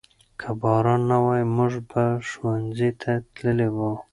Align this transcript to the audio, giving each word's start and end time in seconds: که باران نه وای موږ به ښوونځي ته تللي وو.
که 0.39 0.49
باران 0.61 1.01
نه 1.11 1.17
وای 1.23 1.43
موږ 1.55 1.73
به 1.89 2.03
ښوونځي 2.29 2.89
ته 3.01 3.11
تللي 3.35 3.69
وو. 3.75 3.91